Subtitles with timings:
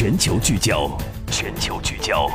[0.00, 0.88] 全球聚焦，
[1.28, 2.30] 全球聚焦。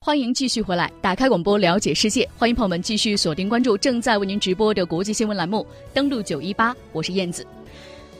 [0.00, 2.28] 欢迎继续回来，打开广播了解世界。
[2.38, 7.44] 欢迎朋友们继续锁定关注正在为您直播的国际新闻栏目，登录九一八，我是燕子。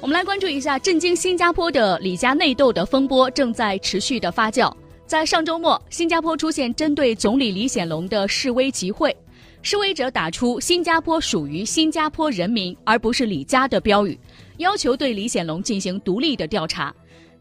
[0.01, 4.69] 我们来关注一下震惊新加坡的李家内斗的风波正在持续的发酵。
[5.07, 9.17] 在上周末，新加坡出现针对总理李显龙的示威集会，
[9.63, 14.19] 示威者打出“新加坡属于新加坡人民，而不是李家”的标语，
[14.59, 16.95] 要求对李显龙进行独立的调查。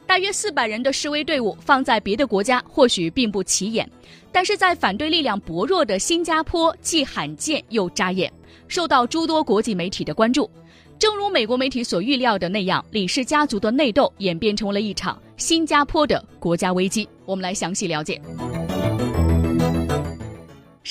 [0.07, 3.89] 大约四百人的示威队伍放在别的国家或许并不起眼，
[4.31, 8.31] 但是在反对力量薄弱的新加坡既罕见又扎眼，
[8.67, 10.49] 受到诸多国际媒体的关注。
[10.97, 17.07] 正如美国媒体所预料的那样，李氏家族的内斗演变成了一场新加坡的国家危机。
[17.25, 18.21] 我们来详细了解。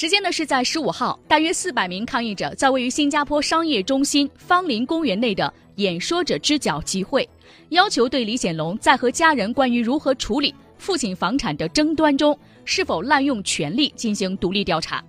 [0.04, 7.26] 时间呢是在十五号，大约四百名抗议者在位于新加坡商业中心芳林公园内的演说者之角集会，
[7.70, 15.02] 要求对李显龙在和家人关于如何处理父亲房产的争端中是否滥用权力进行独立调查。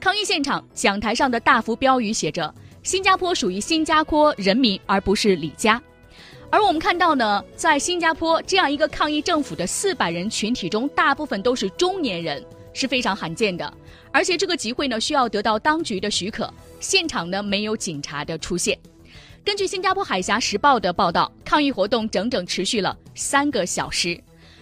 [0.00, 2.52] 抗议现场讲台上的大幅标语写着。
[2.82, 5.80] 新加坡属于新加坡人民，而不是李家。
[6.50, 13.72] 而我们看到呢，在新加坡这样一个抗议政府的四百人群体中，大部分都是中年人，是非常罕见的。
[14.10, 18.78] 而且这个集会呢，需要得到当局的许可，现场呢没有警察的出现。
[19.44, 24.18] 根据新加坡海峡时报的报道，抗议活动整整持续了三个小时，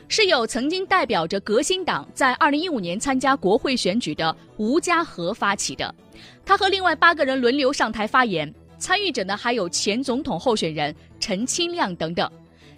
[0.09, 5.95] 是有曾经代表着革新党在二零一五年参加国会选举的吴家和发起的。
[6.47, 12.31] 他和另外八个人轮流上台发言，参与者呢还有前总统候选人陈清亮等等。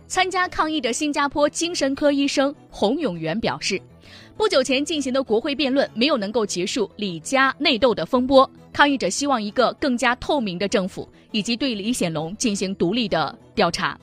[0.09, 3.81] 参加抗议的新加坡精神科医生洪永元表示，
[4.37, 13.99] 不久前进行的国会辩论没有能够结束李家内斗的风波，抗议者希望一个更加透明的政府，以及对李显龙进行独立的调查。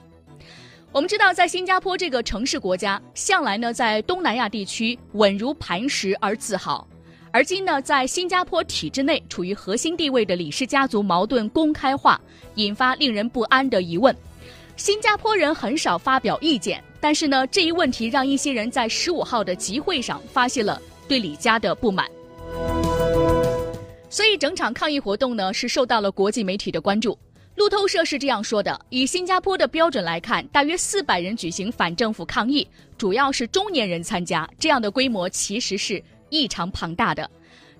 [0.92, 6.88] 我们知道，在新加坡这个城市国家，向来呢在东南亚地区稳如磐石而自豪。
[7.32, 12.20] 而今呢，在新加坡体制内处于核心地位的李氏家族矛盾公开化，
[12.56, 14.16] 引发令人不安的疑问。
[14.78, 22.10] 新加坡人很少发表意见，但是呢，这一问题让一些人在十五号的集会上发泄了对李家的不满。
[24.10, 27.18] 所以，整场抗议活动呢是受到了国际媒体的关注。
[27.56, 32.68] 路透社是这样说的：以新加坡的标准来看，大约四百人举行反政府抗议，
[32.98, 36.02] 主要是中年人参加，这样的规模其实是。
[36.32, 37.28] 异常庞大的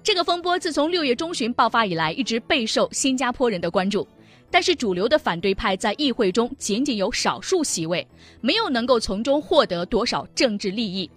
[0.02, 4.08] 这个风波，自从六月中旬爆发以来，一直备受新加坡人的关注。
[4.52, 8.08] 但是，主流的反对派在议会中仅仅有少数席位，
[8.42, 11.10] 没有能够从中获得多少政治利益。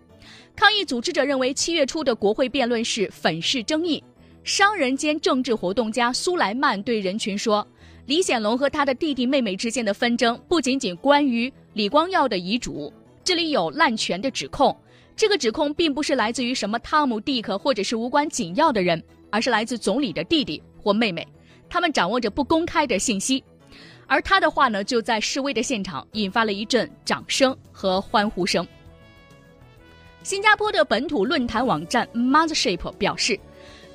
[0.55, 4.03] 抗议组织者认为，七月初的国会辩论是粉饰争议。
[4.45, 7.67] 商人兼政治活动家苏莱曼对人群说
[8.07, 12.93] ：“李显龙和他的弟弟妹妹之间的纷争，不仅仅关于李光耀的遗嘱，
[13.25, 14.77] 这里有滥权的指控。”
[15.15, 19.01] 这个指控并不是来自于什么汤姆·蒂克或者是无关紧要的人，
[19.31, 21.27] 而是来自总理的弟弟或妹妹，
[21.73, 23.43] 他们掌握着不公开的信息。
[24.07, 28.67] 而他的话呢，就在示威的现场引发了一阵掌声和欢呼声。
[30.23, 33.41] 新加坡的本土论坛网站 Mothership 表示，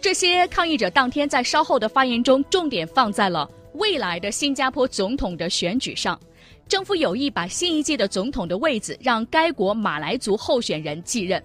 [0.01, 6.19] 这些抗议者当天在稍后的发言中，重点放在了未来的新加坡总统的选举上。
[6.67, 11.41] 政府有意把新一届的总统的位子让该国马来族候选人继任。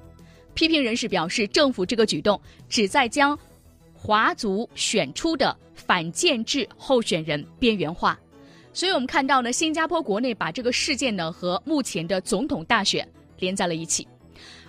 [0.55, 2.41] 批评人士表示，政府这个举动
[2.71, 3.39] 旨在将
[3.93, 5.55] 华族选出的
[5.87, 8.19] 反建制候选人边缘化。
[8.73, 13.07] 所以，我们看到呢，新加坡国内把这个事件呢和目前的总统大选
[13.39, 14.07] 连在了一起。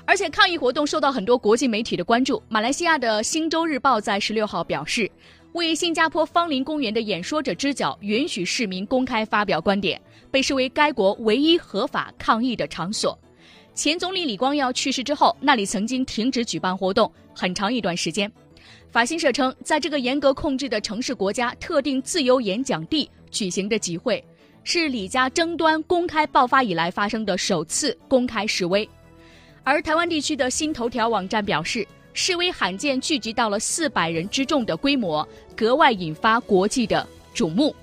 [0.06, 2.42] 而且，抗议活动受到很多国际媒体的关注。
[2.50, 5.10] 马来西亚的《星洲日报》在十六号表示。
[5.54, 13.16] 为新加坡芳林公园的演说者之角允许市民公开发表观点，被视为该国唯一合法抗议的场所。
[13.76, 18.32] 前总理李光耀去世之后，那里曾经停止举办活动很长一段时间。
[18.94, 24.24] 法新社称，在这个严格控制的城市国家特定自由演讲地举行的集会，
[24.64, 28.88] 是李家争端公开爆发以来发生的首次公开示威。
[29.64, 31.86] 而台湾地区的新头条网站表示。
[32.16, 37.76] 示威罕见聚集到了四百人之众的规模，格外引发国际的瞩目。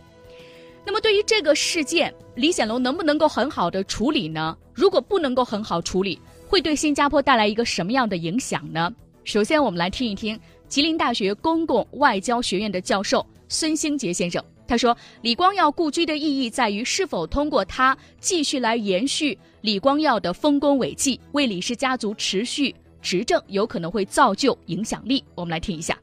[0.87, 4.57] 那么，对于这个事件，李显龙能不能够很好的处理呢？
[4.73, 6.17] 如果不能够很好处理，
[6.47, 8.89] 会对新加坡带来一个什么样的影响呢？
[9.25, 10.39] 首先，我们来听一听
[10.71, 22.73] 吉林大学公共外交学院的教授孙兴杰先生，他说：“李光耀故居的意义在于是否通过他继续来延续李光耀的丰功伟绩，为李氏家族持续。”
[23.03, 25.99] 执政有可能会造就影响力，我们来听一下。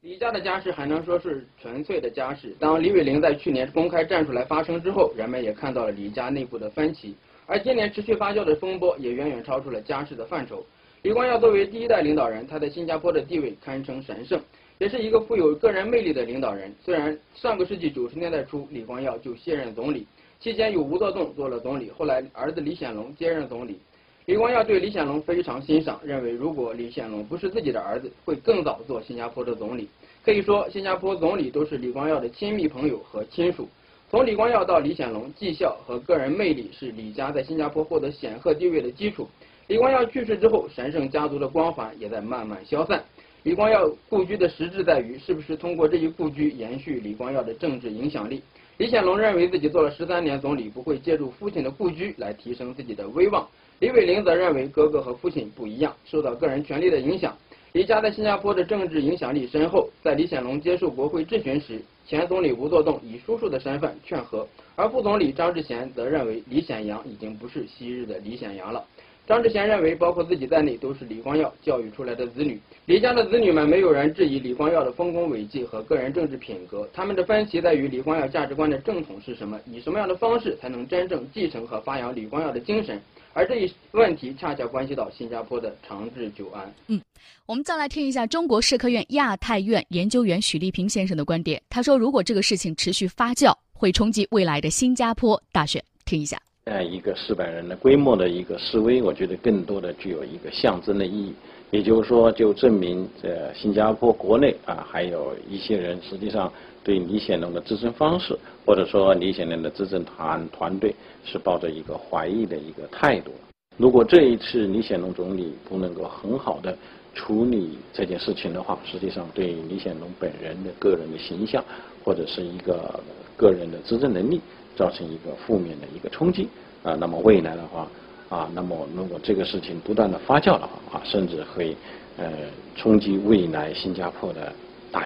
[0.00, 2.56] 李家的家事还能说是纯粹的家事。
[2.58, 7.14] 当李伟玲在去年公开站出来发声之后，人们也看到了李家内部的分歧。
[7.44, 10.66] 而今年持续发酵的风波也远远超出了家事的范畴。
[11.02, 14.40] 李光耀作为第一代领导人，他在新加坡的地位堪称神圣，
[14.78, 16.74] 也是一个富有个人魅力的领导人。
[16.84, 20.06] 虽然上个世纪九十年代初，李光耀就卸任总理，
[20.40, 23.78] 期间有吴作栋做了总理，后来儿子李显龙接任总理。
[24.24, 29.88] 李光耀对李显龙非常欣赏，认为如果李显龙不是自己的儿子，会更早做新加坡的总理。
[30.24, 33.68] 可以说，新加坡总理都是李光耀的亲密朋友和亲属。
[34.10, 39.28] 从李光耀到李显龙，绩效和个人魅力是李家在新加坡获得显赫地位的基础。
[39.68, 43.02] 李光耀去世之后，神圣家族的光环也在慢慢消散。
[43.42, 48.40] 李光耀故居的实质在于，是不是通过这一故居延续李光耀的政治影响力。
[48.78, 53.44] 李显龙认为自己做了十三年总理，不会借助父亲的故居来提升自己的威望。
[53.80, 57.36] 李伟玲则认为哥哥和父亲不一样，受到个人权力的影响。
[57.72, 59.90] 李家在新加坡的政治影响力深厚。
[60.02, 64.46] 在李显龙接受国会质询时，前总理吴作栋以叔叔的身份劝和，
[64.76, 68.82] 而副总理张志贤则认为李显阳已经不是昔日的李显阳了。
[69.26, 72.60] 张志贤认为，包括自己在内都是李光耀教育出来的子女。
[72.84, 83.02] 李家的子女们没有人质疑李光耀的丰功伟绩和个人政治品格，他们的分歧在于李光耀价值观的正统是什么，以什么样的方式才能真正继承和发扬李光耀的精神。
[83.32, 86.72] 而这一问题恰恰关系到新加坡的长治久安。
[86.86, 87.00] 嗯，
[87.46, 91.60] 我们再来听一下中国社科院亚太院研究员许立平先生的观点。
[91.68, 95.82] 他说，如果这个事情持续发酵，会冲击未来的新加坡大选。
[96.04, 96.45] 听一下。
[96.66, 101.32] 呃，一个四百人的规模的一个示威，我觉得更多的具有一个象征的意义。
[101.70, 106.52] 也就是说，就证明这新加坡国内啊，还有一些人实际上
[106.82, 110.92] 对李显龙的执政方式，或者说李显龙的执政团团队
[111.24, 113.30] 是抱着一个怀疑的一个态度。
[113.76, 116.76] 如果这一次李显龙总理不能够很好的
[117.14, 121.64] 处理这件事情的话，实际上对李显龙本人的个人的形象
[122.02, 122.98] 或者是一个
[123.36, 124.40] 个人的执政能力
[124.76, 126.48] 造成一个负面的一个冲击
[126.82, 126.94] 啊。
[126.94, 127.88] 那么未来的话。
[128.28, 131.76] 啊，那么如果这个事情不断的发酵的话，啊，甚至会
[132.16, 132.28] 呃
[132.74, 134.52] 冲击未来新加坡的
[134.90, 135.04] 大。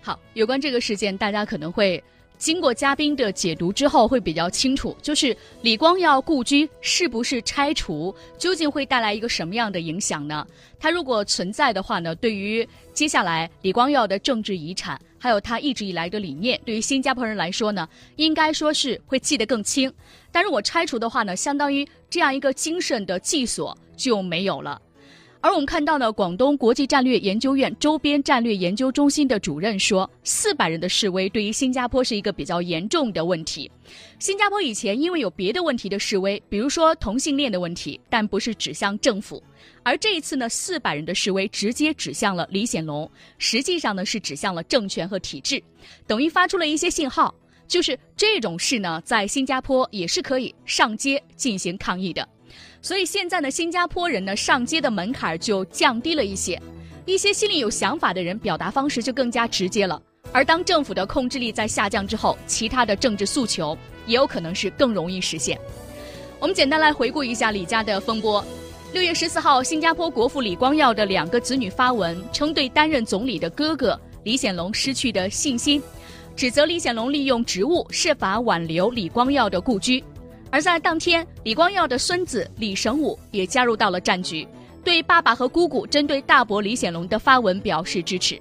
[0.00, 2.00] 好，有关这个事件，大家可能会
[2.38, 10.46] 经过嘉宾的解读之后会比较清楚，就是李光耀故居是不是拆除，究竟会带来一个什么样的影响呢？
[10.78, 14.96] 它如果存在的话呢，对于接下来李光耀的政治遗产。
[15.20, 17.86] 还有他一直以来的理念，对于新加坡人来说呢，
[18.16, 19.92] 应该说是会记得更清。
[20.32, 24.80] 但如果拆除的话呢，相当于这样一个精神的寄所就没有了。
[25.42, 33.70] 而我们看到呢，广东国际战略研究院周边战略研究中心的主任说，四百人的示威对于新加坡是一个比较严重的问题。
[34.18, 39.42] 新加坡以前因为有别的问题的示威，比如说同性恋的问题，但不是指向政府。
[39.82, 45.62] 而这一次呢，四百人的示威直接指向了李显龙，实际上呢是指向了政权和体制，
[46.06, 47.34] 等于发出了一些信号，
[47.66, 52.28] 就是这种事呢在新加坡也是可以上街进行抗议的。
[52.82, 56.60] 所以现在呢，新加坡人呢上街的门槛就降低了一些，
[57.06, 60.00] 一些心里有想法的人表达方式就更加直接了。
[60.32, 63.76] 而当政府的控制力在下降之后，其他的政治诉求
[64.06, 65.58] 也有可能是更容易实现。
[66.38, 68.44] 我们简单来回顾一下李家的风波。
[68.92, 75.82] 六月十四号，新加坡国父李光耀的两个子女发文，称对担任总理的哥哥李显龙失去的信心，
[76.34, 80.02] 指责李显龙利用职务设法挽留李光耀的故居。
[80.50, 84.46] 而在当天，李光耀的孙子李神武也加入到了战局，
[84.84, 88.40] 对爸爸和姑姑针对大伯李显龙的发文表示支持。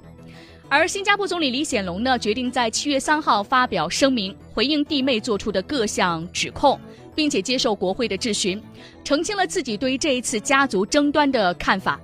[0.67, 6.79] 而新加坡总理李显龙呢，决定在七月三号发表声明，回应弟妹做出的各项指控。
[7.15, 8.61] 并且接受国会的质询，
[9.03, 11.99] 澄清了自己对于这一次家族争端的看法。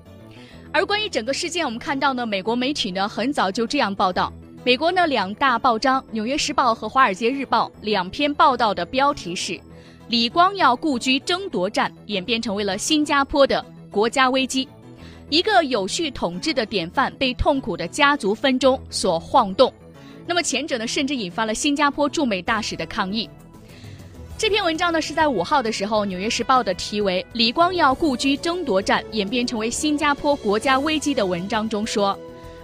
[0.73, 4.33] 而关于整个事件，我们看到呢，美国媒体呢很早就这样报道。
[4.65, 9.57] 美国呢两大报章《纽约时报》和《华尔街日报》两篇报道的标题是
[10.07, 14.67] ：“李光耀故居争夺战演变成为了新加坡的国家危机，
[15.31, 19.73] 一个有序统治的典范被痛苦的家族纷争所晃动。”
[20.27, 23.27] 那么前者呢，甚至引发了新加坡驻美大使的抗议。
[24.37, 32.15] 这篇文章呢是在五号的时候，《纽约时报》的题为“李光耀故居争夺战演变成为新加坡国家危机”的文章中说，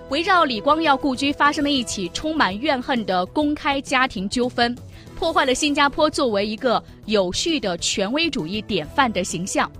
[0.09, 4.77] 围绕李光耀故居发生了一起充满怨恨的公开家庭纠纷，
[5.21, 9.71] 破坏了新加坡作为一个有序的权威主义典范的形象，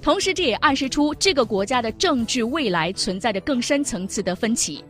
[0.00, 4.84] 同时这也暗示出这个国家的政治未来存在着更深层次的分歧。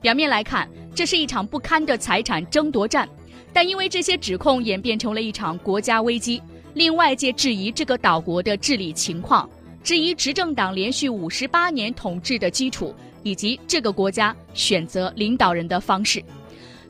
[0.00, 3.06] 表面来看，这是一场不堪的财产争夺战。
[3.52, 6.40] 但因为这些指控演变成了一场国家危机，
[6.72, 9.46] 令外界质疑这个岛国的治理情况，
[9.84, 16.24] 质疑执政党连续五十八年统治的基础，以及这个国家选择领导人的方式。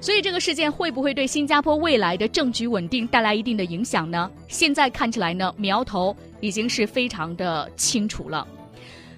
[0.01, 4.31] 所以，这个事件会不会对新加坡未来的政局稳定带来一定的影响呢？
[4.49, 8.47] 现在看起来呢，苗头已经是非常的清楚了。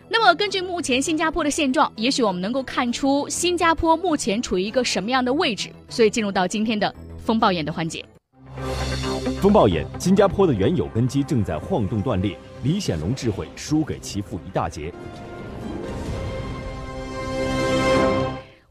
[0.09, 5.71] 那么，根据目前新加坡的现状，也许我们能够看出新加坡目前处于一个什么样的位置。
[5.89, 8.05] 所以，进入到今天的风暴眼的环节。
[9.41, 14.93] 风暴眼，新加坡的原有根基正在晃动断裂，李显龙智慧输给其父一大截。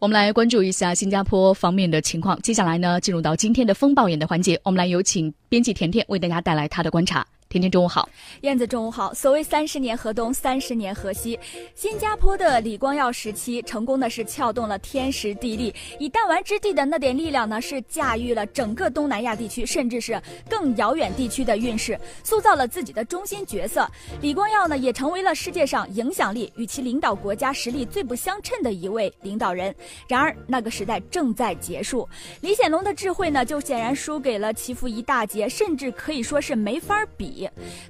[0.02, 2.42] 我们来关注一下新加坡方面的情况。
[2.42, 7.24] 接下来呢，进入到今天的风暴眼的环节，我们来有请编辑甜甜为大家带来她的观察。
[7.52, 8.08] 天天中午好，
[8.44, 9.14] 燕子中午好。
[9.14, 11.38] 所谓三十年河东，三十年河西。
[11.76, 23.86] 新加坡的李光耀时期，成功的是撬动了天时地利，以弹丸之地的那点力量呢，是驾驭了整个东南亚地区，甚至是更遥远地区的运势，塑造了自己的中心角色。
[24.22, 29.76] 李光耀呢，也成为了世界上影响力与其领导国家实力最不相称的一位领导人。
[30.08, 32.08] 然而，那个时代正在结束。
[32.40, 37.41] 李显龙的智慧呢，就显然输给了其父一大截，甚至可以说是没法比。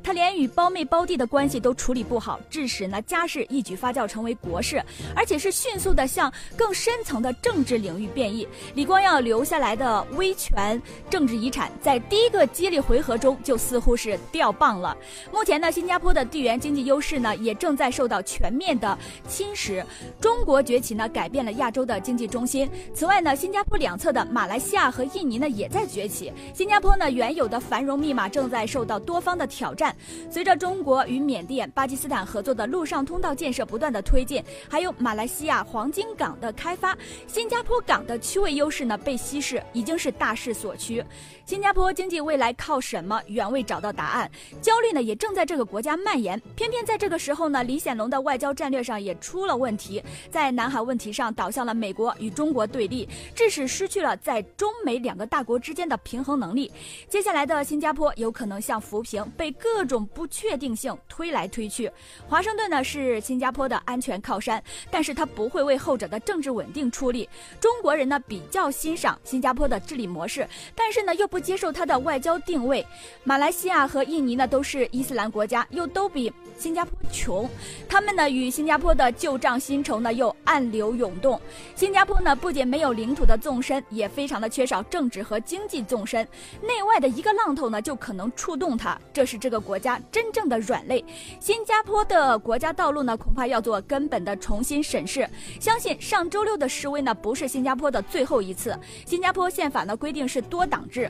[0.03, 4.81] 他连与胞妹胞弟的关系都处理不好，致使呢家事一举发酵成为国事，
[5.15, 8.47] 而且是迅速的向更深层的政治领域变异。
[8.75, 14.95] 李光耀留下来的威权政治遗产，在第一个激励回合中就似乎是掉棒了。
[15.33, 19.83] 目前呢，新加坡的地缘经济优势呢也正在受到全面的侵蚀。
[20.19, 22.69] 中国崛起呢，改变了亚洲的经济中心。
[22.93, 26.31] 此外呢，新加坡两侧的马来西亚和印尼呢也在崛起。
[26.53, 29.31] 新加坡呢原有的繁荣密码正在受到多方。
[29.41, 29.95] 的挑战，
[30.29, 36.95] 随着中国与缅甸、巴基斯坦合作的陆上通道建设不断的推进，还有马来西亚黄金港的开发，
[37.25, 41.03] 新加坡港的区位优势呢被稀释，已经是大势所趋。
[41.43, 43.19] 新加坡经济未来靠什么？
[43.27, 44.29] 远未找到答案，
[44.61, 46.39] 焦虑呢也正在这个国家蔓延。
[46.55, 56.71] 偏偏在这个时候呢，李显龙的外交战略上也出了问题，在南海问题上倒向了美国与中国对立，致使失去了在中美两个大国之间的平衡能力。
[57.09, 61.91] 接下来的新加坡有可能像浮萍，被各种不确定性推来推去。
[62.27, 67.27] 华盛顿呢是新加坡的安全靠山，但是他不会为后者的政治稳定出力。
[67.59, 71.41] 中国人呢比较欣赏新加坡的治理模式，但是呢又不。
[71.41, 72.85] 接受他的外交定位，
[73.23, 77.49] 马来西亚和印尼呢都是伊斯兰国家，又都比新加坡穷，
[77.89, 81.41] 他们呢与新加坡的旧账新仇呢又暗流涌动。
[81.75, 86.23] 新加坡呢不仅没有领土的纵深，也非常的缺少政治和经济纵深，
[86.61, 91.05] 内外的一个浪头呢就可能触动它，这这是这个国家真正的软肋。
[91.39, 95.29] 新加坡的国家道路呢恐怕要做根本的重新审视。
[95.59, 98.75] 相信上周六的示威呢不是新加坡的最后一次。
[99.05, 101.07] 新加坡宪法呢规定是多党制。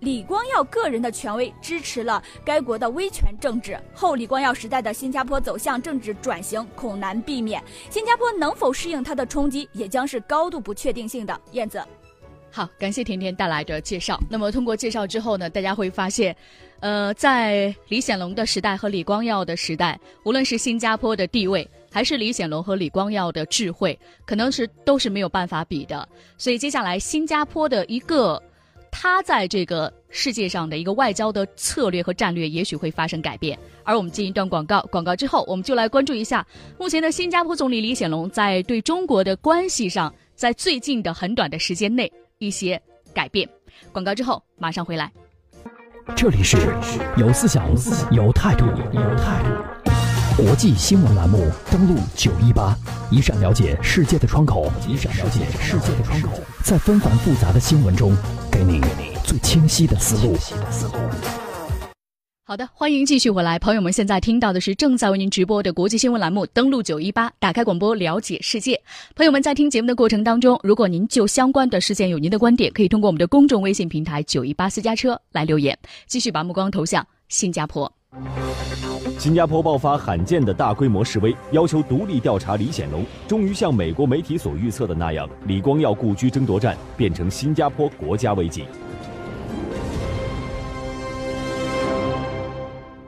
[0.00, 7.62] 李光耀个人的权威支持了该国的威权政治，后李光耀时代的新加坡走向政治转型恐难避免。
[7.88, 11.40] 新加坡能否适应它的冲击，也将是高度不确定性的。
[11.52, 11.80] 燕子，
[12.50, 14.18] 好，感谢甜甜带来的介绍。
[14.28, 16.34] 那么通过介绍之后呢，大家会发现，
[16.84, 26.06] 呃，在李显龙的时代和李光耀的时代，无论是新加坡的地位，还是李显龙和李光耀的智慧，可能是都是没有办法比的。
[26.36, 28.40] 所以接下来新加坡的一个。
[28.96, 33.58] 他在这个世界上的一个外交的策略和战略，也许会发生改变。
[33.82, 36.46] 而我们进一段广告，广告之后，我们就来关注一下
[36.78, 42.80] 目前的新加坡总理李显龙在对中国的关系上，在最近的很短的时间内一些
[43.12, 43.48] 改变。
[43.90, 45.10] 广告之后马上回来。
[46.14, 46.58] 这里是
[47.16, 47.64] 有思想、
[48.10, 52.76] 有态度、有态度国际新闻栏目，登录九一八，
[53.10, 56.30] 一扇了解世界的窗口，一扇了解世界的窗口，
[56.62, 58.14] 在纷繁复杂的新闻中。
[58.50, 58.80] 给你
[59.24, 60.36] 最清晰的思路。
[62.46, 66.44] 好的，欢迎继续回来，朋友们，现在听到的是正在为您直播的国际新闻栏目。
[66.44, 68.78] 登录九一八，打开广播，了解世界。
[69.16, 75.78] 朋友们在听节目的过程当中，如果您就相关的事件有您的观点，可以通过我们的公众微信平台九一八私家车来留言。
[76.06, 77.90] 继续把目光投向新加坡。
[79.18, 83.06] 新加坡爆发罕见的大规模示威，要求独立调查李显龙。
[83.26, 88.64] 终于像美国媒体所预测的那样，李光耀故居争夺战变成新加坡国家危机。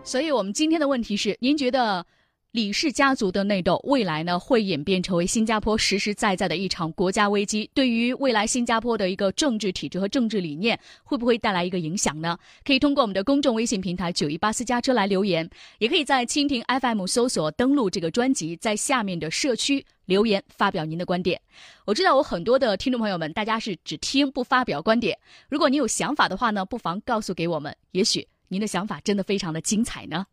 [0.06, 2.06] 所以，我们今天的问题是：您觉得？
[2.52, 7.70] 李氏家族的内斗，未来呢会演变成为新加坡实实在在的一场国家危机。
[7.74, 12.38] 对于未来新加坡的一个政治体制和政治理念，会不会带来一个影响呢？
[12.64, 21.38] 可以通过我们的公众微信平台九一八私家车来留言，也可以在蜻蜓 FM 搜索登录这个专辑，在下面的社区留言发表您的观点。
[21.84, 25.18] 我知道我很多的听众朋友们，大家是只听不发表观点。
[25.50, 30.24] 如果你有想法的话呢，不妨告诉给我们，也许您的想法真的非常的精彩呢。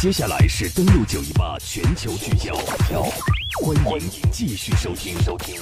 [0.00, 2.54] 接下来是登录九一八全球聚焦，
[3.62, 5.60] 欢迎继续收听收听。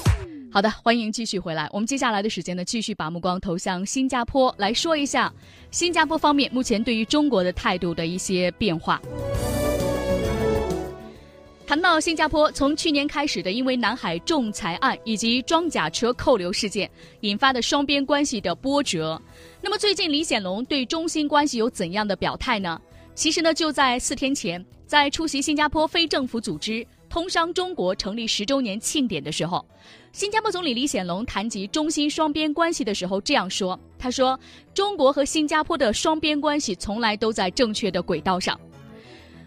[0.51, 1.69] 好的，欢迎继续回来。
[1.73, 5.33] 我们接下来的时间呢，继续把目光投向新加坡，来说一下
[5.71, 9.01] 新加坡方面目前对于中国的态度的一些变化。
[11.67, 16.91] 谈到新加坡，从去年开始的因为南海仲裁案以及装甲车扣留事件
[17.21, 19.21] 引发的双边关系的波折，
[19.63, 22.79] 那么最近李显龙对中新关系有怎样的表态呢？
[23.15, 26.87] 其实呢，就在四天前，在出席新加坡非政府组织。
[27.09, 29.65] 通商中国成立十周年庆典的时候，
[30.13, 34.39] 新加坡总理李显龙谈及中新双边关系的时候这样说：“他说，
[34.75, 38.59] 中国和新加坡的双边关系从来都在正确的轨道上。”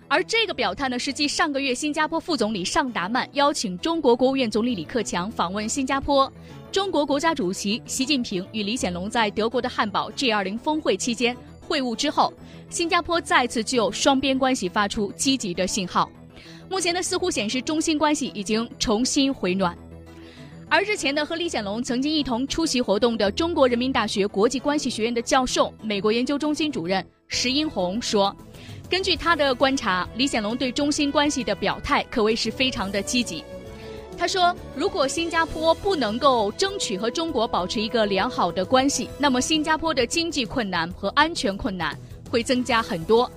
[0.10, 6.32] 而这个表态呢，是继上个月新加坡副总理尚达曼邀请中国国务院总理李克强访问新加坡，
[6.72, 12.34] 中国国家主席习近平与李显龙在德国的汉堡 G20 峰会期间会晤之后，
[12.70, 16.10] 新加坡再次就双边关系发出积极的信号。
[16.70, 19.78] 目前呢，似乎显示中新关系已经重新回暖。
[20.70, 28.36] 而日前呢，和李显龙曾经一同出席活动的中国人民大学国际关系学院的教授、美国研究中心主任石英红说，
[28.90, 33.44] 根据他的观察，李显龙对中新关系的表态可谓是非常的积极。
[34.18, 41.96] 他说，如果新加坡不能够争取和中国保持一个良好的关系，那么新加坡的经济困难和安全困难
[42.32, 43.30] 会增加很多。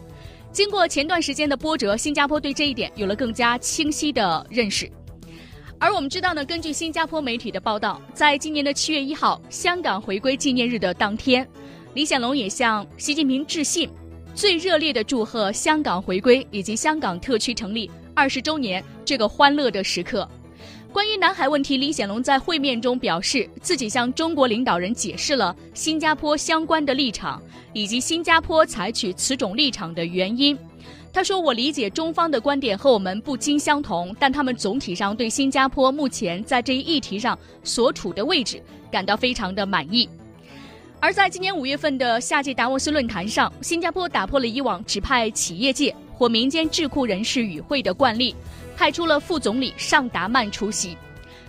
[0.53, 4.91] 经过前段时间的波折，新加坡对这一点有了更加清晰的认识。
[5.79, 11.47] 而我们知道呢，根据新加坡媒体的报道，在今年的七月一号，香港回归纪念日的当天，
[11.95, 13.91] 李显龙也向习近平致信，
[14.35, 20.29] 最热烈的祝贺香港回归以及香港特区成立二十周年这个欢乐的时刻。
[20.93, 27.41] 关于南海问题，李显龙在会面中表示，自己向中国领导人解释了新加坡相关的立场，
[27.73, 30.59] 以及新加坡采取此种立场的原因。
[31.13, 40.09] 他说：“我理解中方的观点和我们不尽相同，但他们总体上对新加坡目前在这一议题上所处的位置感到非常的满意。”
[41.03, 48.37] 而在今年五月份的夏季达沃斯论坛上，新加坡打破了以往只派企业界或民间智库人士与会的惯例。
[48.77, 50.97] 派出了副总理尚达曼出席。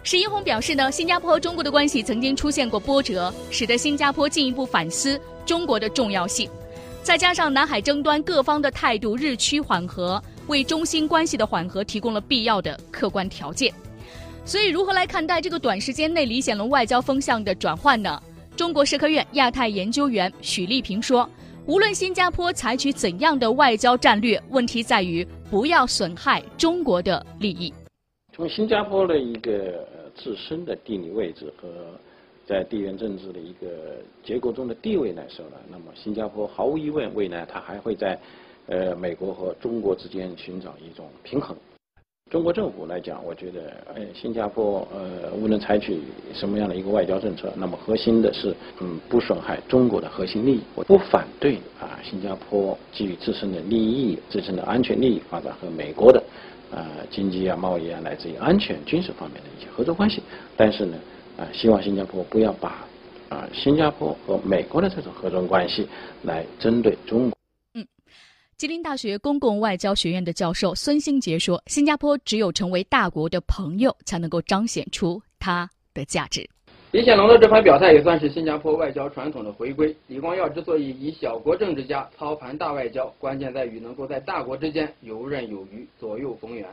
[0.03, 6.49] 石英红表示呢，新加坡和中国的关系曾经出现过波折，使得新加坡进一步反思中国的重要性。
[7.03, 13.73] 再加上南海争端各方的态度日趋缓和，为中新关系的缓和提供了必要的客观条件。
[14.43, 18.21] 所以，如何来看待这个短时间内李显龙外交风向的转换呢？
[18.61, 21.27] 中国社科院亚太研究员许立平说。
[21.65, 27.73] 无论新加坡采取怎样的外交战略，问题在于不要损害中国的利益。
[28.31, 29.83] 从新加坡的一个
[30.15, 31.67] 自身的地理位置和
[32.45, 38.15] 在地缘政治的一个结构中的地位来说呢，那么新加坡毫无疑问未来它还会在
[38.67, 41.57] 呃美国和中国之间寻找一种平衡。
[42.31, 43.59] 中国政府来讲，我觉得，
[43.93, 45.99] 呃，新加坡，呃，无论采取
[46.33, 50.61] 什么样的一个外交政策，那么核心的是，嗯，不损害中国的核心利益。
[50.73, 56.23] 我不反对啊，新加坡基于自身的利益、自身的安全利益发展和美国的，
[56.71, 60.23] 呃，经济啊、贸易啊，乃至于安全、军事方面的一些合作关系。
[60.55, 60.97] 但是呢，
[61.37, 62.85] 啊，希望新加坡不要把，
[63.27, 65.85] 啊，新加坡和美国的这种合作关系
[66.23, 67.40] 来针对中国。
[68.61, 76.47] 吉林大学公共外交学院的教授孙兴杰说：“新加坡只有成为大国的朋友，才能够彰显出它的价值。”
[76.93, 79.95] 李显龙的这番表态也算是新加坡外交传统的回归。
[80.05, 86.69] 李光耀之所以以小国政治家操盘大外交，关键在于能够在大国之间游刃有余、左右逢源。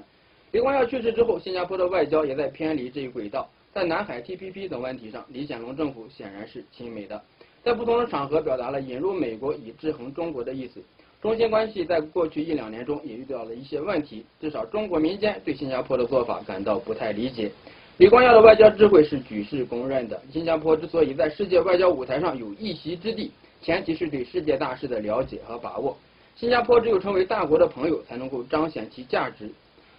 [0.51, 3.48] 李光耀去世之后，新加坡的外交也在偏离这一轨道。
[3.72, 7.18] 在南海 TPP 等问题上，李显龙政府显然是亲美的，
[7.64, 10.83] 在不同的场合表达了引入美国以制衡中国的意思。
[11.20, 17.50] 中新关系在过去一两年中也遇到了一些问题，至少中国民间对新加坡的做法感到不太理解。
[17.96, 20.22] 李光耀的外交智慧是举世公认的。
[20.31, 25.96] 新加坡之所以在世界外交舞台上有一席之地，前提是对世界大事的了解和把握。
[26.37, 29.50] 新加坡只有成为大国的朋友，才能够彰显其价值。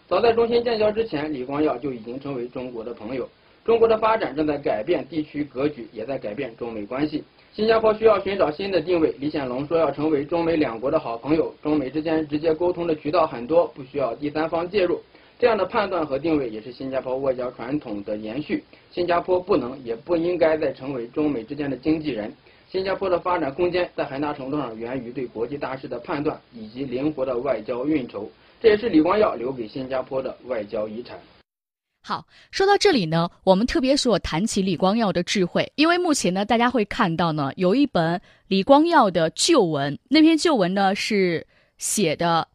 [0.07, 3.27] 早在中新建交之前，李光耀就已经成为中国的朋友。
[3.65, 7.25] 中国的发展正在改变地区格局，也在改变中美关系。
[7.51, 9.13] 新加坡需要寻找新的定位。
[9.19, 14.99] 李显龙说要成为中美两国的好朋友，中美之间直接沟通的渠道很多，不需要第三方介入。
[15.37, 18.63] 这样的判断和定位也是新加坡外交传统的延续。
[18.91, 22.31] 新加坡不能也不应该再成为中美之间的经纪人。
[22.69, 28.29] 新加坡的发展空间在很大程度上源于对国际大事的判断以及灵活的外交运筹，
[28.61, 31.17] 这也是李光耀留给新加坡的外交遗产。
[32.01, 41.45] 好，说到这里呢，我们特别所谈起李光耀的智慧，因为目前呢，大家会看到呢，有一本李光耀的旧文，那篇旧文呢是
[41.77, 42.47] 写的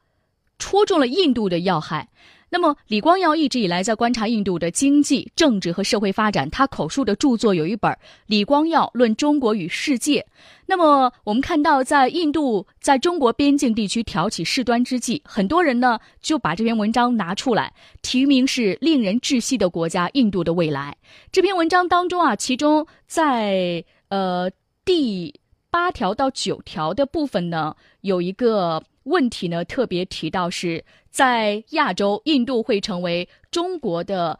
[0.59, 2.09] 戳中了印度的要害。
[2.57, 6.49] 那么，李光耀一直以来在观察印度的经济、政治和社会发展。
[6.51, 7.91] 他口述的著作有一本
[8.27, 10.21] 《李光耀论中国与世界》。
[10.65, 20.97] 那么，我们看到，在印度在中国边境地区挑起事端之际，很多人呢就把这篇文章拿出来，题名是“令人窒息的国家——印度的未来”。
[21.33, 24.49] 这篇文章当中啊，其中在呃
[24.85, 25.35] 第
[25.73, 28.81] 八条到九条的部分呢，有一个。
[29.05, 30.83] 问题呢，特别提到是
[31.15, 34.37] 在亚洲，印度会成为中国的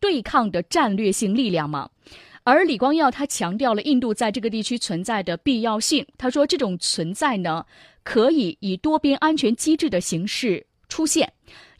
[0.00, 1.88] 对抗的战略性力量吗？
[2.42, 6.04] 而李光耀他强调了印度在这个地区存在的必要性。
[6.18, 7.64] 他说，这种存在呢，
[8.02, 11.32] 可以以多边安全机制的形式出现。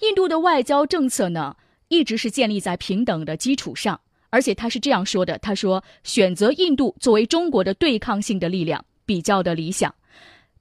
[0.02, 1.56] 印度的外交政策呢，
[1.88, 9.92] 一直是建立在平等的基础上，而且他是这样说的：他说，选择印度作为中国的对抗性的力量，比较的理想。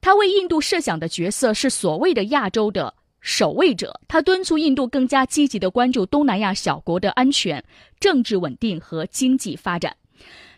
[0.02, 7.64] 他为印度设想的角色是所谓的亚洲的守卫者，他敦促印度更加积极地关注东南亚小国的安全、
[8.00, 9.96] 政治稳定和经济发展。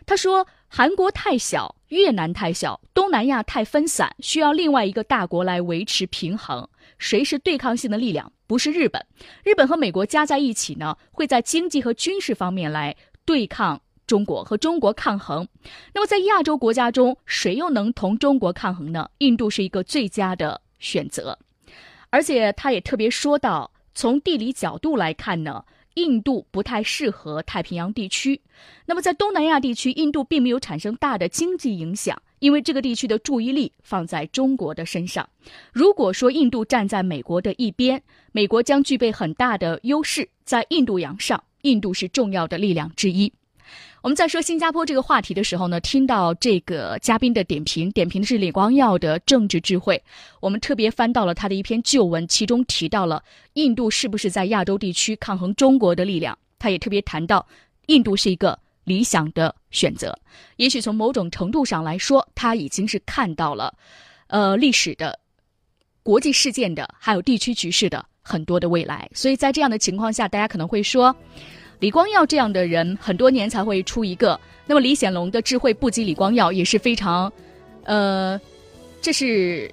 [0.06, 6.68] 他说：“韩国太小，越南太小，东南亚太分散，需要另外一个大国来维持平衡。
[6.98, 8.32] 谁是对抗性的力量？
[8.46, 9.06] 不是日本，
[9.44, 15.48] 日本和美国加在一起呢，会在经济和军事方面来对抗。”中国和中国抗衡，
[15.94, 19.08] 那么在亚洲国家中，谁又能同中国抗衡呢？
[19.16, 21.38] 印度是一个最佳的选择，
[22.14, 28.40] 而且他也特别说到，从地理角度来看呢，印度不太适合太平洋地区。
[28.86, 35.28] 那么在东南亚地区，印度并没有产生大的经济影响，因为这个地区的注意力放在中国的身上。
[35.72, 38.00] 如果说印度站在美国的一边，
[38.30, 43.32] 美国将具备很大的优势，在印度洋上，印度是重要的力量之一。
[44.04, 49.98] 我们在说新加坡这个话题的时候呢，听到这个嘉宾的点评，点评的是李光耀的政治智慧。
[50.40, 56.38] 我们特别翻到了他的一篇旧文，其中提到了印度是不是在亚洲地区抗衡中国的力量。
[56.58, 57.46] 他也特别谈到，
[57.86, 60.14] 印度是一个理想的选择。
[60.56, 63.72] 也许从某种程度上来说，他已经是看到了，
[64.26, 65.18] 呃，历史的、
[66.02, 69.08] 国际事件的，还有地区局势的很多的未来。
[69.14, 71.16] 所以在这样的情况下，大家可能会说。
[71.84, 74.40] 李光耀这样的人，很多年才会出一个。
[74.64, 77.30] 那么李显龙的智慧不及李光耀，也是非常，
[77.82, 78.40] 呃，
[79.02, 79.70] 这是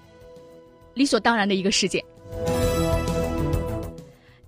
[0.94, 2.04] 理所当然的一个事件。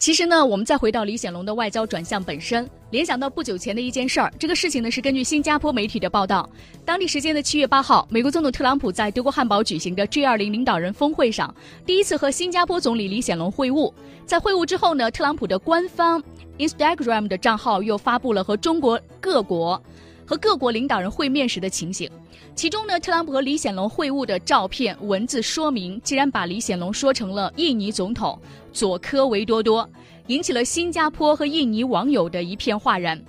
[0.04, 4.30] 其实呢，我们再回到李显龙的外交转向本身，联想到不久前的一件事儿。
[4.38, 6.50] 这个事情呢，是根据新加坡媒体的报道，
[6.84, 13.94] 当地时间的七月八号，美国总统特朗普在德国汉堡举行的 G20 领导人峰会上，第一次和新加坡总理李显龙会晤。
[14.26, 16.22] 在会晤之后呢，特朗普的官方
[16.58, 19.82] Instagram 的账号又发布了和中国各国
[20.26, 22.10] 和各国领导人会面时的情形。
[22.56, 28.40] 其中呢，特朗普和李显龙会晤的照片文字说明，竟然把李显龙说成了印尼总统
[28.72, 29.90] 佐科维多多，
[30.28, 33.20] 引起了新加坡和印尼网友的一片哗然。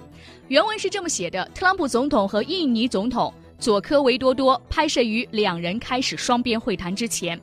[0.49, 7.41] 原文是这么写的：特朗普总统和印尼总统佐科维多多拍摄于两人开始双边会谈之前。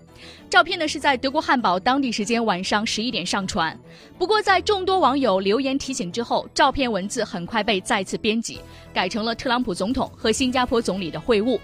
[0.49, 3.77] 照片呢是在德国汉堡当地时间晚上十一点上传。
[4.17, 8.59] 不过在众多网友留言提醒之后，照片文字很快被再次编辑，
[8.93, 11.59] 改成了特朗普总统和新加坡总理的会晤。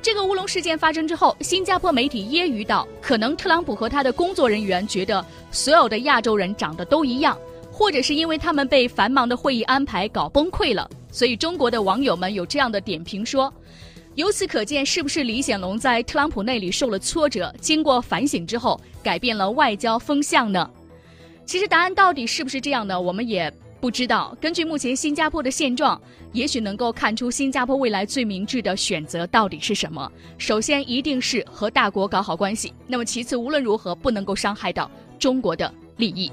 [0.00, 7.36] 这个乌龙事件发生之后，新加坡媒体揶揄道：“可能特朗普和他的工作人员觉得所有的亚洲人长得都一样，
[7.72, 13.52] 或者是因为他们被繁忙的会议安排搞崩溃了，所以中国的网友们有这样的点评说：
[14.18, 20.68] 由此可见，是不是李显龙在特朗普那里受了挫折，经过反省之后改变了外交风向呢？
[21.46, 23.00] 其实答案到底是不是这样呢？
[23.00, 26.00] 我们也。”不知道，根据目前新加坡的现状，
[26.32, 30.10] 也许能够看出新加坡未来最明智的选择到底是什么。
[30.36, 32.74] 首先，一定是和大国搞好关系。
[32.88, 36.28] 那么，其次，无论如何不能够伤害到中国的利益。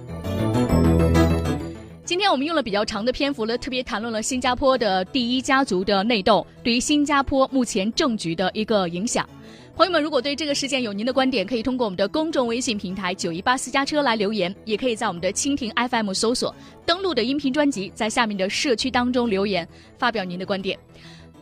[2.05, 9.27] 今天我们用了比较长的篇幅呢，特别谈论了新加坡的第一家族的内斗对于新加坡目前政局的一个影响。
[9.75, 20.77] 朋友们，如果对这个事件有您的观点，可以通过我们的公众微信平台“九一八私家车”来留言，也可以在我们的蜻蜓 FM 搜索登录的音频专辑，在下面的社区当中留言，发表您的观点。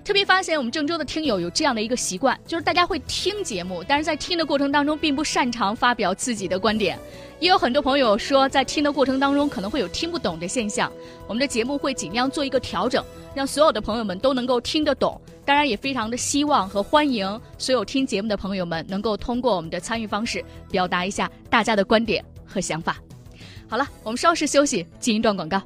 [0.04, 7.00] 特别发现我们郑州的听友有这样的一个习惯，就是大家会听节目，但是在听的过程当中并不擅长发表自己的观点。
[7.40, 10.92] 也有很多朋友说，在听的过程当中可能会有听不懂的现象。
[11.26, 15.20] 我们的节目会尽量做一个调整，让所有的朋友们都能够听得懂。
[15.46, 22.98] 当然，也非常的希望和欢迎所有听节目的朋友们能够通过我们的参与方式表达一下大家的观点和想法。
[23.70, 25.62] 好了，我们稍事休息，进一段广告。